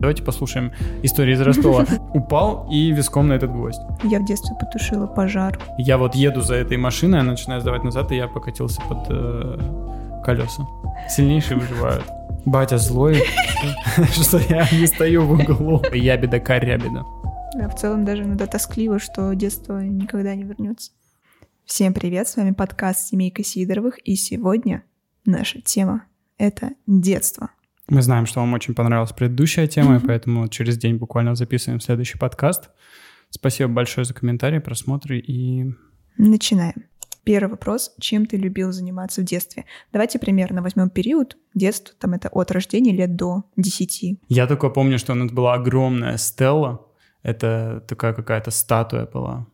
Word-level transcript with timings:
Давайте 0.00 0.22
послушаем 0.22 0.72
историю 1.02 1.34
из 1.34 1.40
Ростова. 1.40 1.84
Упал 2.14 2.68
и 2.70 2.92
виском 2.92 3.26
на 3.26 3.32
этот 3.32 3.50
гвоздь. 3.50 3.80
Я 4.04 4.20
в 4.20 4.24
детстве 4.24 4.54
потушила 4.54 5.08
пожар. 5.08 5.58
Я 5.76 5.98
вот 5.98 6.14
еду 6.14 6.40
за 6.40 6.54
этой 6.54 6.76
машиной, 6.76 7.18
она 7.18 7.32
начинает 7.32 7.62
сдавать 7.62 7.82
назад, 7.82 8.12
и 8.12 8.14
я 8.14 8.28
покатился 8.28 8.80
под 8.82 9.06
э, 9.10 10.22
колеса. 10.24 10.64
Сильнейшие 11.08 11.58
выживают. 11.58 12.04
Батя 12.44 12.78
злой, 12.78 13.16
что 14.12 14.38
я 14.38 14.68
не 14.70 14.86
стою 14.86 15.26
в 15.26 15.32
углу. 15.32 15.82
Ябеда 15.92 16.38
корябеда. 16.38 17.04
Да, 17.56 17.68
в 17.68 17.74
целом 17.74 18.04
даже 18.04 18.22
иногда 18.22 18.46
тоскливо, 18.46 19.00
что 19.00 19.32
детство 19.32 19.80
никогда 19.80 20.32
не 20.36 20.44
вернется. 20.44 20.92
Всем 21.64 21.92
привет, 21.92 22.28
с 22.28 22.36
вами 22.36 22.52
подкаст 22.52 23.08
«Семейка 23.08 23.42
Сидоровых», 23.42 23.98
и 24.06 24.14
сегодня 24.14 24.84
наша 25.24 25.60
тема— 25.60 26.04
это 26.38 26.70
детство. 26.86 27.50
Мы 27.88 28.02
знаем, 28.02 28.26
что 28.26 28.40
вам 28.40 28.52
очень 28.52 28.74
понравилась 28.74 29.12
предыдущая 29.12 29.66
тема, 29.66 29.96
и 29.96 30.06
поэтому 30.06 30.48
через 30.48 30.76
день 30.76 30.96
буквально 30.96 31.34
записываем 31.34 31.80
следующий 31.80 32.18
подкаст. 32.18 32.68
Спасибо 33.30 33.70
большое 33.72 34.04
за 34.04 34.14
комментарии, 34.14 34.58
просмотры 34.58 35.18
и... 35.18 35.72
Начинаем. 36.18 36.84
Первый 37.24 37.50
вопрос. 37.50 37.94
Чем 38.00 38.26
ты 38.26 38.36
любил 38.36 38.72
заниматься 38.72 39.20
в 39.20 39.24
детстве? 39.24 39.64
Давайте 39.92 40.18
примерно 40.18 40.62
возьмем 40.62 40.90
период. 40.90 41.36
Детство, 41.54 41.94
там 41.98 42.14
это 42.14 42.28
от 42.28 42.50
рождения 42.50 42.92
лет 42.92 43.16
до 43.16 43.44
10. 43.56 44.18
Я 44.28 44.46
только 44.46 44.70
помню, 44.70 44.98
что 44.98 45.12
у 45.12 45.16
нас 45.16 45.30
была 45.30 45.54
огромная 45.54 46.16
стелла. 46.16 46.86
Это 47.22 47.84
такая 47.86 48.12
какая-то 48.12 48.50
статуя 48.50 49.06
была 49.06 49.46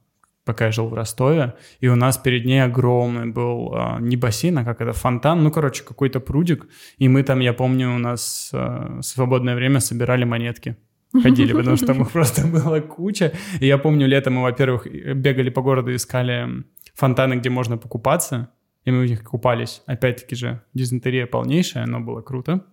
пока 0.45 0.67
я 0.67 0.73
жил 0.73 0.89
в 0.89 0.95
Ростове, 0.95 1.55
и 1.81 1.89
у 1.89 1.97
нас 1.97 2.19
перед 2.19 2.45
ней 2.45 2.63
огромный 2.63 3.27
был 3.27 3.75
э, 3.75 4.01
не 4.01 4.17
бассейн, 4.17 4.59
а 4.59 4.65
как 4.65 4.81
это, 4.81 4.93
фонтан, 4.93 5.43
ну, 5.43 5.51
короче, 5.51 5.85
какой-то 5.85 6.21
прудик, 6.21 6.67
и 6.99 7.09
мы 7.09 7.23
там, 7.23 7.41
я 7.41 7.53
помню, 7.53 7.95
у 7.95 7.99
нас 7.99 8.51
э, 8.53 9.01
свободное 9.03 9.55
время 9.55 9.81
собирали 9.81 10.25
монетки 10.25 10.77
ходили, 11.23 11.53
потому 11.53 11.77
что 11.77 11.87
там 11.87 12.03
их 12.03 12.11
просто 12.11 12.47
была 12.65 12.81
куча. 12.81 13.33
И 13.61 13.67
я 13.67 13.79
помню, 13.79 14.07
летом 14.07 14.35
мы, 14.35 14.43
во-первых, 14.43 14.87
бегали 14.87 15.51
по 15.51 15.63
городу, 15.63 15.95
искали 15.95 16.65
фонтаны, 16.95 17.35
где 17.35 17.51
можно 17.51 17.77
покупаться, 17.77 18.51
и 18.85 18.91
мы 18.91 19.03
в 19.03 19.07
них 19.07 19.23
купались. 19.25 19.83
Опять-таки 19.87 20.35
же, 20.35 20.63
дизентерия 20.75 21.27
полнейшая, 21.27 21.87
но 21.87 22.01
было 22.01 22.21
круто. 22.21 22.67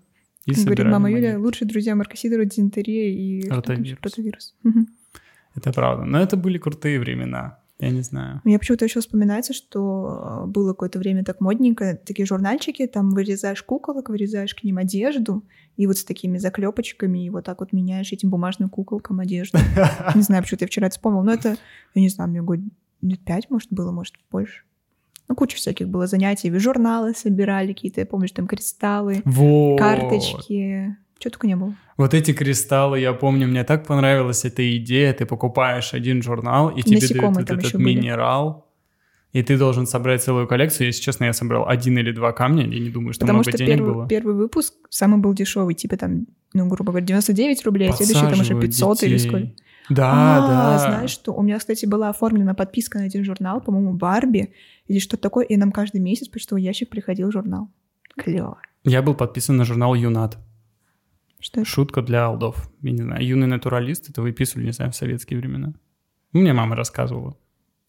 И 0.45 0.53
Говорит 0.53 0.85
мама 0.85 0.99
монетки. 1.01 1.25
Юля, 1.25 1.39
лучшие 1.39 1.67
друзья 1.67 1.95
Марка 1.95 2.17
Сидорова, 2.17 2.45
дизентерия 2.45 3.13
и 3.13 3.47
ротавирус. 3.47 3.99
ротавирус. 4.01 4.55
Это 5.53 5.71
правда. 5.71 6.05
Но 6.05 6.19
это 6.19 6.35
были 6.35 6.57
крутые 6.57 6.99
времена. 6.99 7.59
Я 7.81 7.89
не 7.89 8.01
знаю. 8.01 8.41
Мне 8.43 8.59
почему-то 8.59 8.85
еще 8.85 8.99
вспоминается, 8.99 9.53
что 9.53 10.43
было 10.47 10.73
какое-то 10.73 10.99
время 10.99 11.23
так 11.23 11.41
модненько, 11.41 11.99
такие 12.05 12.27
журнальчики, 12.27 12.85
там 12.85 13.09
вырезаешь 13.09 13.63
куколок, 13.63 14.09
вырезаешь 14.09 14.53
к 14.53 14.63
ним 14.63 14.77
одежду, 14.77 15.43
и 15.77 15.87
вот 15.87 15.97
с 15.97 16.03
такими 16.03 16.37
заклепочками, 16.37 17.25
и 17.25 17.29
вот 17.31 17.45
так 17.45 17.59
вот 17.59 17.73
меняешь 17.73 18.11
этим 18.11 18.29
бумажным 18.29 18.69
куколкам 18.69 19.19
одежду. 19.19 19.57
Не 20.15 20.21
знаю, 20.21 20.43
почему-то 20.43 20.65
я 20.65 20.67
вчера 20.67 20.87
это 20.87 20.95
вспомнил, 20.95 21.23
но 21.23 21.33
это, 21.33 21.57
я 21.95 22.01
не 22.01 22.09
знаю, 22.09 22.29
мне 22.29 22.41
год 22.43 22.59
лет 23.01 23.19
пять, 23.25 23.49
может, 23.49 23.71
было, 23.71 23.91
может, 23.91 24.13
больше. 24.29 24.61
Ну, 25.27 25.35
куча 25.35 25.55
всяких 25.57 25.87
было 25.87 26.05
занятий. 26.05 26.51
Журналы 26.59 27.15
собирали 27.15 27.73
какие-то, 27.73 28.01
я 28.01 28.05
помню, 28.05 28.27
там 28.29 28.47
кристаллы, 28.47 29.23
вот. 29.25 29.79
карточки. 29.79 30.97
Чего 31.21 31.31
только 31.31 31.45
не 31.45 31.55
было. 31.55 31.75
Вот 31.97 32.15
эти 32.15 32.33
кристаллы, 32.33 32.99
я 32.99 33.13
помню, 33.13 33.47
мне 33.47 33.63
так 33.63 33.85
понравилась 33.85 34.43
эта 34.43 34.75
идея. 34.77 35.13
Ты 35.13 35.27
покупаешь 35.27 35.93
один 35.93 36.23
журнал, 36.23 36.69
и 36.69 36.81
тебе 36.81 36.99
дают 36.99 37.35
вот 37.35 37.49
этот 37.49 37.73
минерал. 37.75 38.67
И 39.31 39.43
ты 39.43 39.57
должен 39.57 39.85
собрать 39.85 40.23
целую 40.23 40.47
коллекцию. 40.47 40.87
Если 40.87 41.01
честно, 41.01 41.25
я 41.25 41.33
собрал 41.33 41.67
один 41.69 41.97
или 41.99 42.11
два 42.11 42.33
камня. 42.33 42.67
Я 42.67 42.79
не 42.79 42.89
думаю, 42.89 43.13
что 43.13 43.21
Потому 43.21 43.37
много 43.37 43.51
что 43.51 43.57
денег 43.59 43.75
первый, 43.75 43.93
было. 43.93 44.07
первый 44.07 44.35
выпуск 44.35 44.73
самый 44.89 45.19
был 45.21 45.33
дешевый, 45.33 45.75
типа 45.75 45.95
там, 45.95 46.25
ну, 46.53 46.67
грубо 46.67 46.91
говоря, 46.91 47.05
99 47.05 47.65
рублей, 47.65 47.89
а 47.89 47.93
следующий 47.93 48.27
там 48.27 48.41
уже 48.41 48.59
500 48.59 48.97
детей. 48.97 49.09
или 49.09 49.17
сколько. 49.17 49.51
Да, 49.89 50.11
а, 50.11 50.47
да. 50.47 50.79
знаешь 50.79 51.11
что? 51.11 51.33
У 51.33 51.43
меня, 51.43 51.59
кстати, 51.59 51.85
была 51.85 52.09
оформлена 52.09 52.55
подписка 52.55 52.97
на 52.97 53.05
один 53.05 53.23
журнал, 53.23 53.61
по-моему, 53.61 53.93
Барби 53.93 54.53
или 54.87 54.99
что-то 54.99 55.23
такое, 55.23 55.45
и 55.45 55.55
нам 55.55 55.71
каждый 55.71 56.01
месяц 56.01 56.27
почтовый 56.27 56.63
ящик 56.63 56.89
приходил 56.89 57.31
журнал. 57.31 57.69
Клево. 58.17 58.59
Я 58.83 59.01
был 59.01 59.13
подписан 59.13 59.57
на 59.57 59.65
журнал 59.65 59.93
Юнат. 59.95 60.37
Что 61.41 61.61
это? 61.61 61.69
Шутка 61.69 62.01
для 62.01 62.25
алдов. 62.25 62.69
Я 62.81 62.91
не 62.91 63.01
знаю, 63.01 63.25
юный 63.25 63.47
натуралист, 63.47 64.09
это 64.09 64.21
выписывали, 64.21 64.67
не 64.67 64.73
знаю, 64.73 64.91
в 64.91 64.95
советские 64.95 65.39
времена. 65.39 65.73
Мне 66.31 66.53
мама 66.53 66.75
рассказывала. 66.75 67.35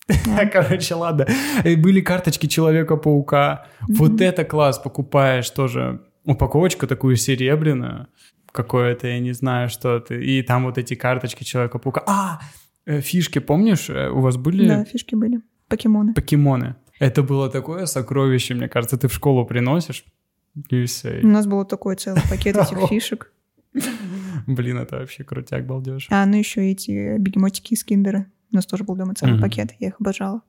Короче, 0.53 0.95
ладно. 0.95 1.27
Были 1.65 2.01
карточки 2.01 2.47
Человека-паука. 2.47 3.67
Вот 3.89 4.21
это 4.21 4.45
класс, 4.45 4.79
покупаешь 4.79 5.49
тоже 5.51 6.01
упаковочку 6.25 6.87
такую 6.87 7.17
серебряную, 7.17 8.09
какое-то, 8.53 9.09
я 9.09 9.19
не 9.21 9.33
знаю, 9.33 9.69
что 9.69 10.01
то 10.01 10.15
И 10.15 10.43
там 10.43 10.65
вот 10.65 10.79
эти 10.79 10.95
карточки 10.95 11.45
Человека-паука. 11.45 12.03
А, 12.07 12.41
э, 12.87 13.01
фишки, 13.01 13.39
помнишь, 13.39 13.91
э, 13.91 14.09
у 14.09 14.21
вас 14.21 14.37
были? 14.37 14.69
Да, 14.69 14.85
фишки 14.85 15.15
были. 15.15 15.41
Покемоны. 15.69 16.15
Покемоны. 16.15 16.77
Это 16.99 17.23
было 17.23 17.49
такое 17.49 17.87
сокровище, 17.87 18.55
мне 18.55 18.69
кажется, 18.69 18.97
ты 18.97 19.09
в 19.09 19.15
школу 19.15 19.45
приносишь, 19.45 20.05
и 20.69 20.85
все. 20.85 21.21
У 21.23 21.29
нас 21.29 21.47
был 21.47 21.65
такой 21.65 21.97
целый 21.97 22.23
пакет 22.29 22.57
этих 22.57 22.79
фишек. 22.89 23.33
Блин, 24.47 24.79
это 24.79 24.99
вообще 24.99 25.25
крутяк, 25.25 25.67
балдеж. 25.67 26.07
А, 26.11 26.27
ну 26.27 26.37
еще 26.37 26.71
эти 26.71 27.19
бегемотики 27.19 27.75
из 27.75 27.85
киндера. 27.85 28.27
У 28.51 28.57
нас 28.57 28.67
тоже 28.67 28.85
был 28.85 28.97
дома 28.97 29.15
целый 29.15 29.41
пакет, 29.41 29.75
я 29.79 29.89
их 29.89 30.01
обожала. 30.01 30.43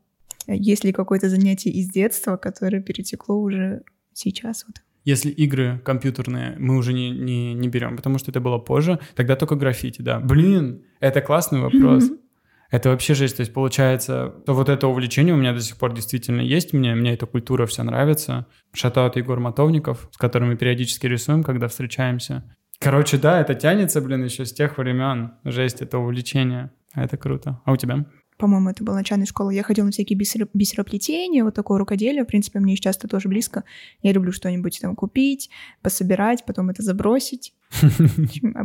Есть 0.48 0.84
ли 0.84 0.92
какое-то 0.92 1.30
занятие 1.30 1.70
из 1.72 1.90
детства, 1.90 2.36
которое 2.36 2.82
перетекло 2.82 3.40
уже 3.40 3.84
сейчас? 4.14 4.66
Вот? 4.68 4.82
Если 5.06 5.30
игры 5.30 5.82
компьютерные 5.84 6.56
мы 6.60 6.78
уже 6.78 6.94
не, 6.94 7.12
не, 7.12 7.54
не 7.54 7.68
берем, 7.68 7.96
потому 7.96 8.18
что 8.18 8.32
это 8.32 8.40
было 8.40 8.58
позже, 8.58 9.00
тогда 9.16 9.36
только 9.36 9.56
граффити, 9.56 10.02
да. 10.02 10.20
Блин, 10.20 10.84
это 11.00 11.22
классный 11.22 11.60
вопрос. 11.60 12.10
Это 12.72 12.90
вообще 12.90 13.14
жесть. 13.14 13.38
То 13.38 13.42
есть, 13.42 13.54
получается, 13.54 14.34
то 14.48 14.54
вот 14.54 14.68
это 14.68 14.88
увлечение 14.88 15.36
у 15.36 15.38
меня 15.38 15.54
до 15.54 15.62
сих 15.62 15.78
пор 15.78 15.94
действительно 15.94 16.42
есть. 16.42 16.74
Мне, 16.74 16.96
мне 16.96 17.14
эта 17.14 17.28
культура 17.28 17.68
вся 17.68 17.84
нравится. 17.84 18.48
Шатаут 18.74 19.16
Егор 19.16 19.40
Матовников, 19.40 20.10
с 20.12 20.18
которым 20.18 20.50
мы 20.50 20.56
периодически 20.56 21.06
рисуем, 21.06 21.44
когда 21.44 21.68
встречаемся. 21.68 22.44
Короче, 22.84 23.18
да, 23.18 23.40
это 23.40 23.56
тянется, 23.56 24.02
блин, 24.02 24.26
еще 24.26 24.46
с 24.46 24.52
тех 24.52 24.78
времен. 24.78 25.32
Жесть, 25.46 25.82
это 25.82 26.00
увлечение. 26.00 26.70
Это 26.94 27.16
круто. 27.16 27.62
А 27.64 27.72
у 27.72 27.78
тебя? 27.78 28.06
По-моему, 28.38 28.70
это 28.70 28.84
была 28.84 28.98
начальная 28.98 29.26
школа. 29.26 29.52
Я 29.52 29.64
ходила 29.64 29.86
на 29.86 29.92
всякие 29.92 30.18
бисер... 30.18 30.50
бисероплетения, 30.54 31.46
вот 31.46 31.56
такое 31.56 31.80
рукоделие. 31.80 32.24
В 32.24 32.28
принципе, 32.28 32.60
мне 32.60 32.76
сейчас 32.76 32.98
это 32.98 33.08
тоже 33.08 33.30
близко. 33.30 33.64
Я 34.02 34.12
люблю 34.12 34.34
что-нибудь 34.34 34.80
там 34.82 34.96
купить, 34.96 35.50
пособирать, 35.82 36.44
потом 36.46 36.70
это 36.72 36.84
забросить. 36.84 37.54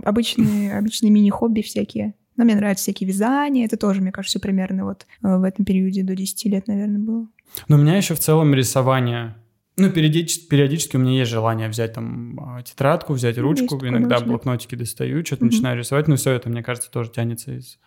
Обычные, 0.03 0.77
обычные 0.79 1.11
мини-хобби 1.11 1.61
всякие. 1.61 2.15
Но 2.37 2.45
мне 2.45 2.57
нравятся 2.57 2.83
всякие 2.83 3.09
вязания. 3.09 3.67
Это 3.67 3.77
тоже, 3.77 4.01
мне 4.01 4.11
кажется, 4.11 4.41
примерно 4.41 4.85
вот 4.85 5.07
э, 5.23 5.37
в 5.37 5.45
этом 5.45 5.65
периоде 5.65 6.03
до 6.03 6.17
10 6.17 6.45
лет, 6.47 6.67
наверное, 6.67 7.01
было. 7.01 7.29
Но 7.69 7.77
у 7.77 7.81
меня 7.81 7.97
еще 7.97 8.15
в 8.15 8.21
целом 8.21 8.55
рисование 8.55 9.37
ну, 9.79 9.91
периодически, 9.91 10.49
периодически 10.49 10.97
у 10.97 10.99
меня 10.99 11.19
есть 11.19 11.31
желание 11.31 11.69
взять 11.69 11.95
там 11.95 12.39
а, 12.41 12.63
тетрадку, 12.63 13.13
взять 13.13 13.39
ручку, 13.39 13.77
есть 13.77 13.85
иногда 13.85 14.17
конечно. 14.17 14.27
блокнотики 14.27 14.75
достаю, 14.75 15.25
что-то 15.25 15.45
угу. 15.45 15.53
начинаю 15.53 15.79
рисовать, 15.79 16.09
но 16.09 16.17
все 16.17 16.33
это, 16.33 16.51
мне 16.51 16.63
кажется, 16.63 16.91
тоже 16.91 17.11
тянется 17.11 17.53
из... 17.53 17.79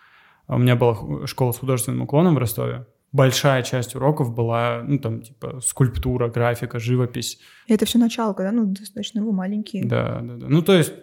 А 0.48 0.56
у 0.56 0.58
меня 0.58 0.76
была 0.76 1.28
школа 1.28 1.52
с 1.52 1.60
художественным 1.60 2.02
уклоном 2.02 2.36
в 2.36 2.38
Ростове. 2.38 2.88
Большая 3.12 3.62
часть 3.64 3.96
уроков 3.96 4.34
была, 4.34 4.84
ну, 4.88 4.98
там, 4.98 5.22
типа, 5.22 5.60
скульптура, 5.60 6.30
графика, 6.30 6.80
живопись. 6.80 7.40
И 7.68 7.74
это 7.74 7.86
все 7.86 8.00
начало, 8.00 8.34
когда, 8.34 8.52
ну, 8.52 8.66
достаточно 8.66 9.24
вы 9.24 9.34
маленькие. 9.34 9.86
Да, 9.86 10.22
да, 10.22 10.36
да. 10.38 10.48
Ну, 10.48 10.62
то 10.62 10.74
есть, 10.74 10.94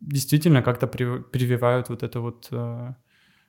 действительно, 0.00 0.62
как-то 0.62 0.86
прививают 0.86 1.88
вот 1.88 2.04
это 2.04 2.20
вот 2.20 2.48
э, 2.52 2.94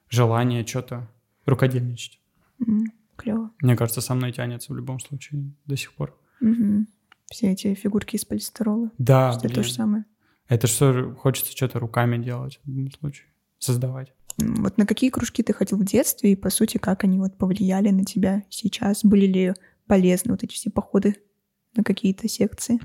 желание 0.09 0.65
что-то 0.65 1.07
рукодельничать. 1.45 2.19
Mm, 2.59 2.85
клево. 3.15 3.51
Мне 3.61 3.75
кажется, 3.75 4.01
со 4.01 4.15
мной 4.15 4.31
тянется 4.31 4.73
в 4.73 4.75
любом 4.75 4.99
случае 4.99 5.53
до 5.65 5.77
сих 5.77 5.93
пор. 5.93 6.17
Угу. 6.41 6.85
Все 7.31 7.51
эти 7.51 7.73
фигурки 7.73 8.15
из 8.15 8.25
полистирола. 8.25 8.91
Да, 8.97 9.37
Это 9.37 9.53
то 9.53 9.63
же 9.63 9.71
самое. 9.71 10.05
Это 10.47 10.67
что, 10.67 11.15
хочется 11.15 11.51
что-то 11.51 11.79
руками 11.79 12.17
делать 12.17 12.59
в 12.63 12.69
любом 12.69 12.91
случае, 12.91 13.27
создавать. 13.59 14.13
Вот 14.37 14.77
на 14.77 14.85
какие 14.85 15.09
кружки 15.09 15.43
ты 15.43 15.53
ходил 15.53 15.77
в 15.77 15.85
детстве, 15.85 16.31
и, 16.31 16.35
по 16.35 16.49
сути, 16.49 16.77
как 16.77 17.03
они 17.03 17.19
вот 17.19 17.37
повлияли 17.37 17.89
на 17.89 18.03
тебя 18.03 18.43
сейчас? 18.49 19.03
Были 19.03 19.25
ли 19.25 19.53
полезны 19.85 20.31
вот 20.31 20.43
эти 20.43 20.53
все 20.53 20.71
походы 20.71 21.17
на 21.75 21.83
какие-то 21.83 22.27
секции? 22.27 22.79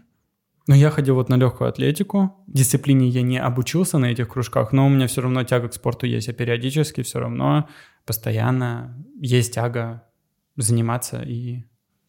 Ну, 0.66 0.74
я 0.74 0.90
ходил 0.90 1.14
вот 1.14 1.28
на 1.28 1.36
легкую 1.36 1.68
атлетику. 1.68 2.36
Дисциплине 2.46 3.08
я 3.08 3.22
не 3.22 3.38
обучился 3.38 3.98
на 3.98 4.06
этих 4.06 4.28
кружках, 4.28 4.72
но 4.72 4.86
у 4.86 4.88
меня 4.88 5.06
все 5.06 5.20
равно 5.20 5.44
тяга 5.44 5.68
к 5.68 5.74
спорту 5.74 6.06
есть. 6.06 6.26
Я 6.26 6.32
периодически 6.32 7.02
все 7.02 7.20
равно 7.20 7.68
постоянно 8.06 9.04
есть 9.20 9.54
тяга 9.54 10.06
заниматься 10.56 11.22
и 11.22 11.64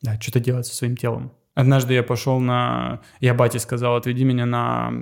да, 0.05 0.19
что-то 0.19 0.39
делать 0.39 0.65
со 0.65 0.75
своим 0.75 0.95
телом. 0.95 1.31
Однажды 1.53 1.93
я 1.93 2.03
пошел 2.03 2.39
на... 2.39 3.01
Я 3.19 3.33
бате 3.33 3.59
сказал, 3.59 3.95
отведи 3.95 4.23
меня 4.23 4.45
на 4.45 4.93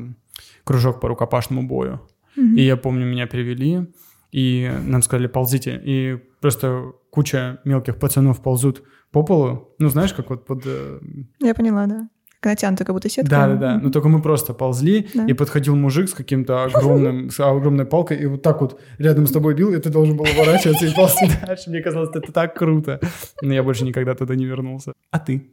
кружок 0.64 1.02
по 1.02 1.08
рукопашному 1.08 1.68
бою. 1.68 2.02
Mm-hmm. 2.38 2.56
И 2.56 2.62
я 2.62 2.78
помню, 2.78 3.06
меня 3.06 3.28
привели, 3.28 3.92
и 4.32 4.72
нам 4.86 5.02
сказали, 5.02 5.28
ползите. 5.28 5.82
И 5.84 6.20
просто 6.42 6.94
куча 7.10 7.60
мелких 7.66 8.00
пацанов 8.00 8.42
ползут 8.42 8.84
по 9.12 9.24
полу. 9.24 9.76
Ну, 9.80 9.90
знаешь, 9.90 10.14
как 10.14 10.30
вот 10.30 10.46
под... 10.46 10.64
Э, 10.66 11.00
я 11.40 11.54
поняла, 11.54 11.86
да. 11.86 12.10
Натянуто, 12.50 12.86
как 12.86 12.96
будто 12.96 13.10
сетка. 13.10 13.30
Да, 13.30 13.48
да, 13.48 13.56
да. 13.56 13.80
Но 13.80 13.90
только 13.92 14.10
мы 14.10 14.22
просто 14.22 14.54
ползли, 14.54 15.08
Да. 15.14 15.26
и 15.26 15.34
подходил 15.34 15.76
мужик 15.76 16.10
с 16.10 16.14
каким-то 16.14 16.64
огромным, 16.64 17.30
с 17.30 17.40
огромной 17.40 17.86
палкой, 17.86 18.18
и 18.18 18.26
вот 18.26 18.42
так 18.42 18.62
вот 18.62 18.80
рядом 18.98 19.28
с 19.28 19.32
тобой 19.32 19.54
бил, 19.56 19.74
и 19.74 19.80
ты 19.80 19.90
должен 19.90 20.16
был 20.18 20.26
уворачиваться 20.26 20.86
и 20.86 20.94
ползти 20.94 21.30
дальше. 21.46 21.70
Мне 21.70 21.82
казалось, 21.82 22.10
это 22.16 22.32
так 22.32 22.56
круто. 22.58 23.00
Но 23.42 23.54
я 23.54 23.64
больше 23.64 23.84
никогда 23.86 24.14
туда 24.16 24.36
не 24.36 24.46
вернулся. 24.46 24.94
А 25.12 25.20
ты? 25.20 25.50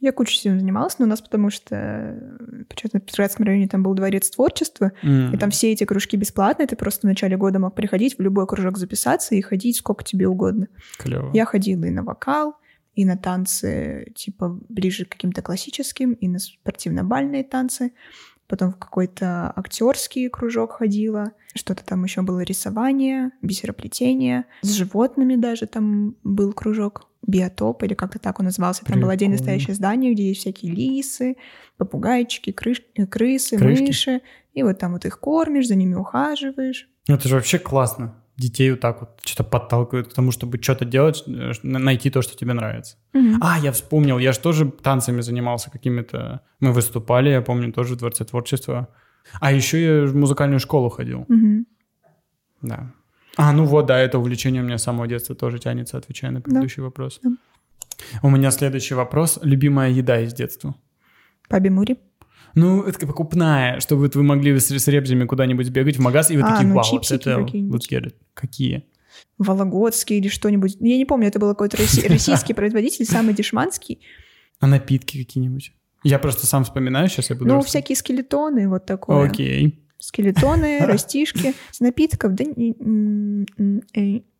Я 0.00 0.12
кучу 0.12 0.32
всем 0.34 0.58
занималась, 0.58 0.98
но 0.98 1.06
у 1.06 1.08
нас 1.08 1.22
потому 1.22 1.48
что 1.50 1.76
э, 1.76 2.64
почему-то 2.68 2.98
в 2.98 3.02
Петроградском 3.02 3.46
районе 3.46 3.68
там 3.68 3.82
был 3.82 3.94
дворец 3.94 4.28
творчества, 4.28 4.92
и 5.02 5.36
там 5.38 5.50
все 5.50 5.72
эти 5.72 5.84
кружки 5.84 6.16
бесплатные, 6.16 6.66
ты 6.66 6.76
просто 6.76 7.06
в 7.06 7.10
начале 7.10 7.36
года 7.38 7.58
мог 7.58 7.74
приходить 7.74 8.18
в 8.18 8.20
любой 8.20 8.46
кружок 8.46 8.76
записаться 8.76 9.34
и 9.34 9.40
ходить 9.40 9.76
сколько 9.76 10.04
тебе 10.04 10.26
угодно. 10.28 10.66
Клево. 10.98 11.30
Я 11.32 11.46
ходила 11.46 11.84
и 11.84 11.90
на 11.90 12.02
вокал, 12.02 12.56
и 12.94 13.04
на 13.04 13.16
танцы 13.16 14.12
типа 14.14 14.58
ближе 14.68 15.04
к 15.04 15.10
каким-то 15.10 15.42
классическим, 15.42 16.12
и 16.12 16.28
на 16.28 16.38
спортивно-бальные 16.38 17.44
танцы. 17.44 17.92
Потом 18.46 18.72
в 18.72 18.76
какой-то 18.76 19.52
актерский 19.56 20.28
кружок 20.28 20.72
ходила. 20.72 21.32
Что-то 21.54 21.82
там 21.84 22.04
еще 22.04 22.20
было 22.22 22.40
рисование, 22.40 23.30
бисероплетение. 23.40 24.44
С 24.62 24.70
животными 24.72 25.36
даже 25.36 25.66
там 25.66 26.16
был 26.24 26.52
кружок. 26.52 27.08
Биотоп, 27.26 27.82
или 27.84 27.94
как-то 27.94 28.18
так 28.18 28.38
он 28.38 28.44
назывался. 28.46 28.84
Там 28.84 29.00
было 29.00 29.12
отдельно 29.12 29.36
Прикольно. 29.36 29.52
стоящее 29.58 29.74
здание, 29.76 30.12
где 30.12 30.28
есть 30.28 30.40
всякие 30.40 30.72
лисы, 30.72 31.36
попугайчики, 31.78 32.50
крыш- 32.50 32.82
э, 32.96 33.06
крысы, 33.06 33.56
Крышки. 33.56 33.82
мыши. 33.86 34.20
И 34.52 34.62
вот 34.62 34.78
там 34.78 34.92
вот 34.92 35.06
их 35.06 35.18
кормишь, 35.18 35.66
за 35.66 35.74
ними 35.74 35.94
ухаживаешь. 35.94 36.86
Ну, 37.08 37.14
Это 37.14 37.26
же 37.28 37.36
вообще 37.36 37.58
классно. 37.58 38.22
Детей 38.36 38.70
вот 38.72 38.80
так 38.80 39.00
вот 39.00 39.20
что-то 39.24 39.44
подталкивают 39.48 40.08
к 40.08 40.12
тому, 40.14 40.32
чтобы 40.32 40.58
что-то 40.60 40.84
делать, 40.84 41.22
э, 41.26 41.52
на- 41.62 41.78
найти 41.78 42.10
то, 42.10 42.20
что 42.22 42.36
тебе 42.36 42.52
нравится. 42.52 42.96
Мгм. 43.12 43.38
А, 43.40 43.58
я 43.58 43.70
вспомнил, 43.70 44.18
я 44.18 44.32
же 44.32 44.40
тоже 44.40 44.70
танцами 44.70 45.20
занимался 45.22 45.70
какими-то. 45.70 46.40
Мы 46.60 46.72
выступали, 46.72 47.28
я 47.30 47.42
помню, 47.42 47.72
тоже 47.72 47.94
в 47.94 47.98
Дворце 47.98 48.24
творчества. 48.24 48.88
А 49.40 49.52
еще 49.52 49.82
я 49.84 50.06
в 50.06 50.16
музыкальную 50.16 50.58
школу 50.60 50.88
ходил. 50.90 51.24
Мгм. 51.28 51.66
Да. 52.62 52.92
А, 53.36 53.52
ну 53.52 53.64
вот, 53.66 53.86
да, 53.86 53.98
это 53.98 54.18
увлечение 54.18 54.62
у 54.62 54.64
меня 54.64 54.78
с 54.78 54.82
самого 54.82 55.06
детства 55.06 55.34
тоже 55.36 55.58
тянется, 55.58 55.96
отвечая 55.98 56.30
на 56.32 56.40
предыдущий 56.40 56.82
вопрос. 56.82 57.20
Да. 57.22 57.30
У 58.22 58.30
меня 58.30 58.50
следующий 58.50 58.94
вопрос. 58.94 59.38
Любимая 59.42 59.90
еда 59.90 60.20
из 60.20 60.34
детства? 60.34 60.74
Паби 61.48 61.68
Мури. 61.70 61.96
Ну, 62.54 62.82
это 62.82 62.98
как 62.98 63.08
покупная, 63.08 63.80
чтобы 63.80 64.02
вот 64.02 64.14
вы 64.14 64.22
могли 64.22 64.58
с, 64.58 64.70
с 64.70 64.88
ребзями 64.88 65.24
куда-нибудь 65.24 65.68
бегать 65.70 65.96
в 65.96 66.00
магаз, 66.00 66.30
и 66.30 66.36
вы 66.36 66.42
А, 66.42 66.52
такие, 66.52 66.68
ну, 66.68 66.74
вау, 66.74 66.84
вот 66.92 67.10
это 67.10 67.38
вот 67.38 67.52
get 67.90 68.04
it». 68.06 68.14
Какие? 68.34 68.84
Вологодский 69.38 70.18
или 70.18 70.28
что-нибудь. 70.28 70.76
Я 70.80 70.96
не 70.96 71.04
помню, 71.04 71.28
это 71.28 71.38
был 71.38 71.48
какой-то 71.50 71.76
россий- 71.76 72.08
российский 72.08 72.54
производитель, 72.54 73.04
самый 73.04 73.34
дешманский. 73.34 74.00
А 74.60 74.66
напитки 74.66 75.24
какие-нибудь? 75.24 75.72
Я 76.04 76.18
просто 76.18 76.46
сам 76.46 76.64
вспоминаю, 76.64 77.08
сейчас 77.08 77.30
я 77.30 77.36
буду... 77.36 77.48
Ну, 77.48 77.60
всякие 77.62 77.96
скелетоны, 77.96 78.68
вот 78.68 78.86
такое. 78.86 79.26
Окей. 79.28 79.80
Скелетоны, 79.98 80.78
растишки. 80.86 81.54
С 81.70 81.80
напитков, 81.80 82.34
да... 82.34 82.44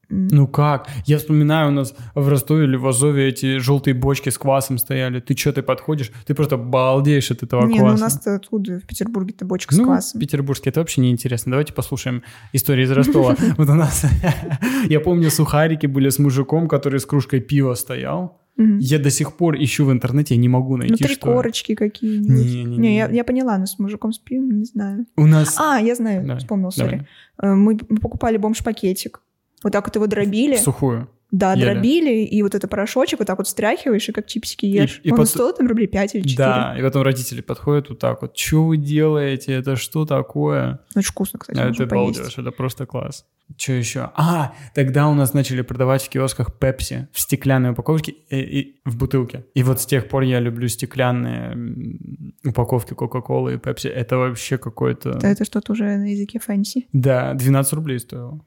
не-. 0.09 0.29
Ну 0.35 0.47
как? 0.47 0.89
Я 1.07 1.19
вспоминаю, 1.19 1.69
у 1.69 1.73
нас 1.73 1.95
в 2.15 2.29
Ростове 2.29 2.65
или 2.65 2.77
в 2.77 2.87
Азове 2.87 3.29
эти 3.29 3.59
желтые 3.59 3.95
бочки 3.95 4.29
с 4.31 4.39
квасом 4.39 4.79
стояли. 4.79 5.21
Ты 5.21 5.37
что, 5.37 5.53
ты 5.53 5.63
подходишь? 5.63 6.11
Ты 6.27 6.35
просто 6.35 6.57
балдеешь 6.57 7.31
от 7.31 7.43
этого 7.43 7.67
Не, 7.67 7.79
ну 7.79 7.81
кваса. 7.87 7.97
у 7.97 8.01
нас-то 8.07 8.35
оттуда, 8.37 8.81
в 8.81 8.87
Петербурге-то 8.87 9.45
бочка 9.45 9.75
с 9.75 9.79
Ну, 9.79 9.85
квасом. 9.85 10.21
петербургский, 10.21 10.71
это 10.71 10.81
вообще 10.81 11.01
неинтересно. 11.01 11.51
Давайте 11.51 11.73
послушаем 11.73 12.23
историю 12.53 12.87
из 12.87 12.91
Ростова. 12.91 13.37
Вот 13.57 13.69
у 13.69 13.75
нас, 13.75 14.05
я 14.89 15.01
помню, 15.01 15.31
сухарики 15.31 15.87
были 15.87 16.09
с 16.09 16.19
мужиком, 16.19 16.69
который 16.69 17.01
с 17.01 17.07
кружкой 17.07 17.41
пива 17.41 17.75
стоял. 17.75 18.41
Я 18.57 19.01
до 19.01 19.11
сих 19.11 19.33
пор 19.37 19.57
ищу 19.57 19.85
в 19.85 19.91
интернете, 19.91 20.37
я 20.37 20.41
не 20.41 20.49
могу 20.49 20.77
найти, 20.77 20.93
Ну, 20.93 20.97
три 20.97 21.15
что... 21.17 21.33
корочки 21.33 21.75
какие-нибудь. 21.75 22.29
Не-не-не. 22.47 22.77
Не, 22.77 22.97
я, 22.97 23.09
я 23.09 23.25
поняла, 23.25 23.59
но 23.59 23.67
с 23.67 23.81
мужиком 23.81 24.13
с 24.13 24.19
пивом 24.21 24.59
не 24.59 24.65
знаю. 24.65 25.07
У 25.17 25.27
нас... 25.27 25.57
А, 25.59 25.79
я 25.81 25.97
знаю, 25.97 26.23
Давай, 26.23 26.39
вспомнил, 26.39 26.71
сори. 26.71 27.05
Э, 27.43 27.53
Мы, 27.53 27.77
мы 27.89 27.97
покупали 27.99 28.37
бомж-пакетик. 28.37 29.23
Вот 29.65 29.73
так 29.73 29.87
вот 29.87 29.97
его 29.97 30.07
дробили. 30.07 30.57
В 30.57 30.61
сухую. 30.61 31.09
Да, 31.33 31.55
Ели. 31.55 31.65
дробили, 31.65 32.23
и 32.25 32.43
вот 32.43 32.55
это 32.55 32.69
порошочек 32.69 33.19
вот 33.19 33.27
так 33.27 33.39
вот 33.39 33.49
встряхиваешь, 33.49 34.09
и 34.09 34.13
как 34.13 34.29
чипсики 34.29 34.67
ешь. 34.67 35.01
и 35.03 35.11
Он 35.11 35.17
пот- 35.17 35.29
стоил 35.29 35.53
там 35.53 35.67
рублей 35.67 35.89
5 35.89 36.15
или 36.15 36.23
4. 36.23 36.37
Да, 36.37 36.77
и 36.79 36.83
потом 36.83 37.03
родители 37.03 37.41
подходят 37.41 37.89
вот 37.89 37.99
так 37.99 38.23
вот. 38.23 38.39
Что 38.39 38.67
вы 38.67 38.77
делаете? 38.77 39.53
Это 39.53 39.75
что 39.75 40.07
такое? 40.07 40.79
Очень 40.95 41.09
вкусно, 41.11 41.41
кстати, 41.41 41.59
А 41.59 41.71
это 41.71 41.87
балдеж, 41.87 42.39
это 42.39 42.53
просто 42.53 42.87
класс. 42.87 43.25
Что 43.57 43.73
еще? 43.73 44.11
А, 44.15 44.55
тогда 44.75 45.09
у 45.09 45.15
нас 45.15 45.35
начали 45.35 45.63
продавать 45.63 46.03
в 46.05 46.09
киосках 46.09 46.57
Пепси 46.57 47.09
в 47.13 47.19
стеклянной 47.19 47.71
упаковке 47.71 48.13
и, 48.13 48.37
и 48.37 48.81
в 48.85 48.97
бутылке. 48.97 49.45
И 49.55 49.65
вот 49.65 49.81
с 49.81 49.87
тех 49.87 50.09
пор 50.09 50.23
я 50.23 50.39
люблю 50.39 50.69
стеклянные 50.69 51.99
упаковки 52.45 52.95
Кока-Колы 52.95 53.55
и 53.55 53.59
Пепси. 53.59 53.89
Это 53.89 54.19
вообще 54.19 54.57
какой-то... 54.57 55.15
Да, 55.15 55.31
это 55.31 55.45
что-то 55.45 55.73
уже 55.73 55.85
на 55.97 56.13
языке 56.13 56.39
fancy. 56.39 56.87
Да, 56.93 57.35
12 57.35 57.73
рублей 57.73 57.99
стоило. 57.99 58.41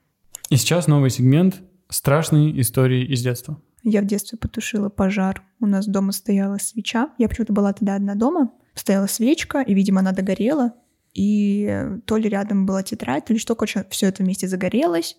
И 0.49 0.55
сейчас 0.55 0.87
новый 0.87 1.09
сегмент 1.09 1.61
«Страшные 1.89 2.59
истории 2.61 3.05
из 3.05 3.21
детства». 3.21 3.61
Я 3.83 4.01
в 4.01 4.05
детстве 4.05 4.37
потушила 4.37 4.89
пожар. 4.89 5.43
У 5.59 5.65
нас 5.65 5.87
дома 5.87 6.11
стояла 6.11 6.57
свеча. 6.57 7.11
Я 7.17 7.29
почему-то 7.29 7.53
была 7.53 7.73
тогда 7.73 7.95
одна 7.95 8.15
дома. 8.15 8.51
Стояла 8.73 9.07
свечка, 9.07 9.61
и, 9.61 9.73
видимо, 9.73 10.01
она 10.01 10.11
догорела. 10.11 10.73
И 11.13 11.65
э, 11.69 11.99
то 12.05 12.17
ли 12.17 12.29
рядом 12.29 12.65
была 12.65 12.83
тетрадь, 12.83 13.25
то 13.25 13.33
ли 13.33 13.39
что, 13.39 13.55
короче, 13.55 13.85
все 13.89 14.07
это 14.07 14.23
вместе 14.23 14.47
загорелось. 14.47 15.17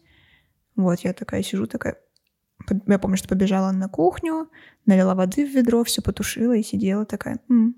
Вот, 0.76 1.00
я 1.00 1.12
такая 1.12 1.42
сижу, 1.42 1.66
такая... 1.66 1.96
Я 2.86 2.98
помню, 2.98 3.16
что 3.16 3.28
побежала 3.28 3.72
на 3.72 3.88
кухню, 3.88 4.48
налила 4.86 5.14
воды 5.14 5.46
в 5.46 5.54
ведро, 5.54 5.82
все 5.84 6.02
потушила 6.02 6.54
и 6.56 6.62
сидела 6.62 7.04
такая, 7.04 7.40
«М, 7.48 7.76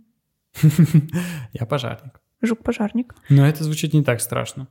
Я 1.53 1.67
пожарник. 1.67 2.21
жук-пожарник. 2.43 3.15
Но 3.29 3.47
это 3.47 3.63
звучит 3.65 3.93
не 3.95 4.03
так 4.03 4.21
страшно. 4.21 4.69